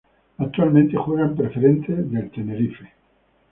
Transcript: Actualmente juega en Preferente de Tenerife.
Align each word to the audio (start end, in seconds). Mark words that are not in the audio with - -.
Actualmente 0.39 0.97
juega 0.97 1.27
en 1.27 1.35
Preferente 1.35 1.93
de 1.95 2.23
Tenerife. 2.29 2.91